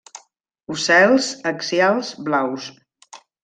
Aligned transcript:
Ocels 0.75 1.29
axials 1.51 2.13
blaus. 2.25 2.69